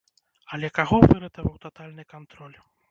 Але 0.57 0.71
каго 0.79 0.97
выратаваў 1.11 1.61
татальны 1.67 2.11
кантроль? 2.17 2.63